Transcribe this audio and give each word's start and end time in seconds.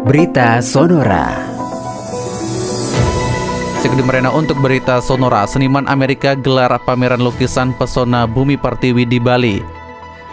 Berita 0.00 0.64
Sonora. 0.64 1.28
Segede 3.84 4.00
Merena 4.00 4.32
untuk 4.32 4.56
berita 4.64 4.96
Sonora, 5.04 5.44
seniman 5.44 5.84
Amerika 5.92 6.32
gelar 6.32 6.72
pameran 6.88 7.20
lukisan 7.20 7.76
pesona 7.76 8.24
bumi 8.24 8.56
pertiwi 8.56 9.04
di 9.04 9.20
Bali. 9.20 9.60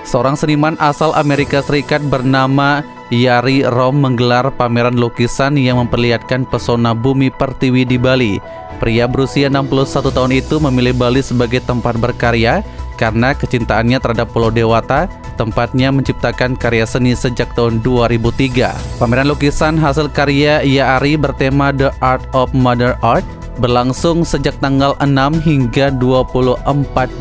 Seorang 0.07 0.39
seniman 0.39 0.79
asal 0.79 1.11
Amerika 1.19 1.59
Serikat 1.59 1.99
bernama 2.07 2.79
Yari 3.11 3.67
Rom 3.67 3.99
menggelar 3.99 4.55
pameran 4.55 4.95
lukisan 4.95 5.59
yang 5.59 5.84
memperlihatkan 5.84 6.47
pesona 6.47 6.95
bumi 6.95 7.27
pertiwi 7.27 7.84
di 7.84 7.99
Bali. 7.99 8.39
Pria 8.79 9.04
berusia 9.04 9.52
61 9.52 10.15
tahun 10.15 10.31
itu 10.31 10.63
memilih 10.63 10.95
Bali 10.95 11.20
sebagai 11.20 11.59
tempat 11.59 11.99
berkarya 11.99 12.63
karena 12.95 13.36
kecintaannya 13.36 13.99
terhadap 13.99 14.31
Pulau 14.31 14.47
Dewata, 14.47 15.11
tempatnya 15.38 15.93
menciptakan 15.93 16.57
karya 16.57 16.89
seni 16.89 17.13
sejak 17.13 17.54
tahun 17.54 17.86
2003. 17.86 18.97
Pameran 18.97 19.29
lukisan 19.29 19.77
hasil 19.77 20.09
karya 20.09 20.65
Yari 20.65 21.14
bertema 21.15 21.69
The 21.69 21.93
Art 22.01 22.25
of 22.33 22.51
Mother 22.57 22.97
Art 23.05 23.23
berlangsung 23.61 24.25
sejak 24.25 24.57
tanggal 24.57 24.97
6 24.97 25.45
hingga 25.45 25.93
24 25.93 26.65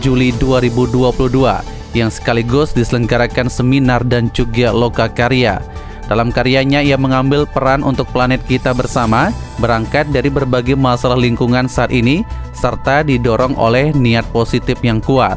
Juli 0.01 0.33
2022 0.41 1.77
yang 1.97 2.13
sekaligus 2.13 2.77
diselenggarakan 2.77 3.49
seminar 3.49 4.05
dan 4.05 4.29
juga 4.33 4.73
loka 4.73 5.09
karya. 5.09 5.61
Dalam 6.07 6.31
karyanya 6.31 6.87
ia 6.87 6.95
mengambil 6.95 7.51
peran 7.51 7.83
untuk 7.83 8.07
planet 8.15 8.39
kita 8.47 8.71
bersama, 8.71 9.35
berangkat 9.59 10.07
dari 10.15 10.31
berbagai 10.31 10.79
masalah 10.79 11.19
lingkungan 11.19 11.67
saat 11.67 11.91
ini 11.91 12.23
serta 12.55 13.03
didorong 13.03 13.59
oleh 13.59 13.91
niat 13.91 14.23
positif 14.31 14.79
yang 14.87 15.03
kuat. 15.03 15.35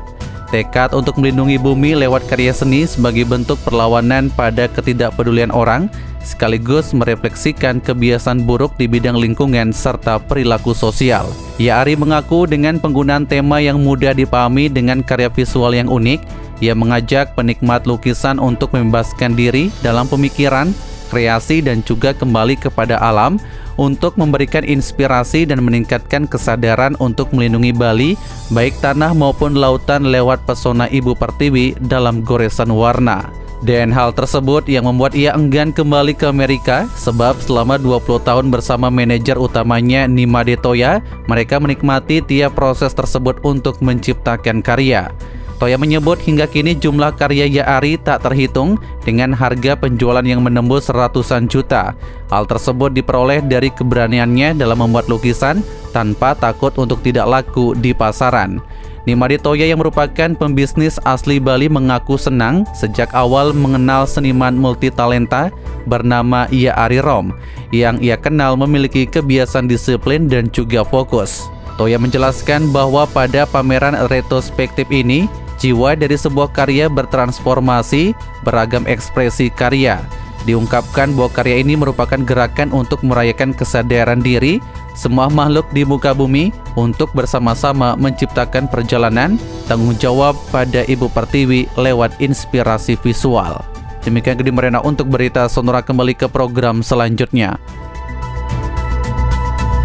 Tekad 0.50 0.98
untuk 0.98 1.22
melindungi 1.22 1.62
bumi 1.62 1.94
lewat 1.94 2.26
karya 2.26 2.50
seni 2.50 2.90
sebagai 2.90 3.22
bentuk 3.30 3.62
perlawanan 3.62 4.34
pada 4.34 4.66
ketidakpedulian 4.66 5.54
orang 5.54 5.94
sekaligus 6.26 6.90
merefleksikan 6.90 7.78
kebiasaan 7.78 8.50
buruk 8.50 8.74
di 8.82 8.90
bidang 8.90 9.14
lingkungan 9.14 9.70
serta 9.70 10.18
perilaku 10.18 10.74
sosial. 10.74 11.30
Ari 11.62 11.94
mengaku 11.94 12.50
dengan 12.50 12.82
penggunaan 12.82 13.30
tema 13.30 13.62
yang 13.62 13.78
mudah 13.86 14.18
dipahami 14.18 14.74
dengan 14.74 15.06
karya 15.06 15.30
visual 15.30 15.70
yang 15.70 15.86
unik, 15.86 16.26
ia 16.66 16.74
mengajak 16.74 17.38
penikmat 17.38 17.86
lukisan 17.86 18.42
untuk 18.42 18.74
membebaskan 18.74 19.38
diri 19.38 19.70
dalam 19.86 20.10
pemikiran, 20.10 20.74
kreasi 21.14 21.62
dan 21.62 21.86
juga 21.86 22.10
kembali 22.18 22.58
kepada 22.58 22.98
alam 22.98 23.38
untuk 23.80 24.20
memberikan 24.20 24.68
inspirasi 24.68 25.48
dan 25.48 25.64
meningkatkan 25.64 26.28
kesadaran 26.28 27.00
untuk 27.00 27.32
melindungi 27.32 27.72
Bali, 27.72 28.12
baik 28.52 28.76
tanah 28.84 29.16
maupun 29.16 29.56
lautan 29.56 30.12
lewat 30.12 30.44
pesona 30.44 30.92
Ibu 30.92 31.16
Pertiwi 31.16 31.80
dalam 31.88 32.20
goresan 32.20 32.76
warna. 32.76 33.32
Dan 33.60 33.92
hal 33.92 34.16
tersebut 34.16 34.72
yang 34.72 34.88
membuat 34.88 35.16
ia 35.16 35.36
enggan 35.36 35.76
kembali 35.76 36.16
ke 36.16 36.32
Amerika 36.32 36.88
sebab 36.96 37.36
selama 37.44 37.76
20 37.76 38.24
tahun 38.24 38.48
bersama 38.48 38.88
manajer 38.88 39.36
utamanya 39.36 40.08
Nima 40.08 40.48
Detoya, 40.48 41.04
mereka 41.28 41.60
menikmati 41.60 42.24
tiap 42.24 42.56
proses 42.56 42.96
tersebut 42.96 43.44
untuk 43.44 43.84
menciptakan 43.84 44.64
karya. 44.64 45.12
Toya 45.60 45.76
menyebut 45.76 46.16
hingga 46.24 46.48
kini 46.48 46.72
jumlah 46.72 47.20
karya 47.20 47.44
Yaari 47.44 48.00
tak 48.00 48.24
terhitung 48.24 48.80
dengan 49.04 49.36
harga 49.36 49.76
penjualan 49.76 50.24
yang 50.24 50.40
menembus 50.40 50.88
ratusan 50.88 51.52
juta. 51.52 51.92
Hal 52.32 52.48
tersebut 52.48 52.96
diperoleh 52.96 53.44
dari 53.44 53.68
keberaniannya 53.68 54.56
dalam 54.56 54.80
membuat 54.80 55.12
lukisan 55.12 55.60
tanpa 55.92 56.32
takut 56.32 56.72
untuk 56.80 57.04
tidak 57.04 57.28
laku 57.28 57.76
di 57.76 57.92
pasaran. 57.92 58.64
Nimadi 59.04 59.36
Toya 59.36 59.68
yang 59.68 59.84
merupakan 59.84 60.32
pembisnis 60.38 60.96
asli 61.04 61.44
Bali 61.44 61.68
mengaku 61.68 62.16
senang 62.16 62.64
sejak 62.72 63.12
awal 63.12 63.52
mengenal 63.52 64.08
seniman 64.08 64.56
multitalenta 64.56 65.52
bernama 65.88 66.48
Ia 66.56 66.72
Ari 66.76 67.04
Rom 67.04 67.36
yang 67.76 68.00
ia 68.00 68.16
kenal 68.16 68.56
memiliki 68.56 69.10
kebiasaan 69.10 69.68
disiplin 69.68 70.32
dan 70.32 70.48
juga 70.52 70.88
fokus. 70.88 71.52
Toya 71.80 71.96
menjelaskan 71.96 72.76
bahwa 72.76 73.08
pada 73.08 73.48
pameran 73.48 73.96
retrospektif 74.12 74.84
ini, 74.92 75.32
jiwa 75.60 75.94
dari 75.94 76.16
sebuah 76.16 76.50
karya 76.56 76.88
bertransformasi 76.88 78.16
beragam 78.48 78.88
ekspresi 78.88 79.52
karya. 79.52 80.02
Diungkapkan 80.48 81.12
bahwa 81.14 81.30
karya 81.36 81.60
ini 81.60 81.76
merupakan 81.76 82.18
gerakan 82.24 82.72
untuk 82.72 83.04
merayakan 83.04 83.52
kesadaran 83.52 84.24
diri 84.24 84.64
semua 84.96 85.28
makhluk 85.28 85.68
di 85.76 85.84
muka 85.84 86.16
bumi 86.16 86.56
untuk 86.80 87.12
bersama-sama 87.12 87.96
menciptakan 88.00 88.72
perjalanan 88.72 89.36
tanggung 89.68 89.96
jawab 90.00 90.36
pada 90.50 90.88
Ibu 90.88 91.12
Pertiwi 91.12 91.68
lewat 91.76 92.18
inspirasi 92.24 92.96
visual. 93.00 93.60
Demikian 94.04 94.40
Gede 94.40 94.52
Merena 94.56 94.80
untuk 94.80 95.12
berita 95.12 95.48
Sonora 95.52 95.84
kembali 95.84 96.16
ke 96.16 96.32
program 96.32 96.80
selanjutnya. 96.80 97.60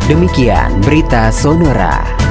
Demikian 0.07 0.83
berita 0.85 1.35
Sonora. 1.35 2.24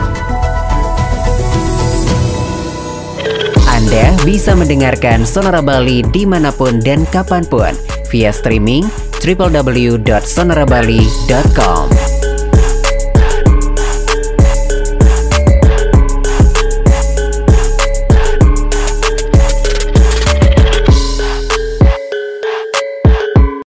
Anda 3.94 4.18
bisa 4.26 4.58
mendengarkan 4.58 5.22
Sonora 5.22 5.62
Bali 5.62 6.02
di 6.10 6.26
mana 6.26 6.50
pun 6.50 6.82
dan 6.82 7.06
kapan 7.14 7.46
pun 7.46 7.78
via 8.10 8.34
streaming 8.34 8.90
www.sonorabali.com. 9.22 12.13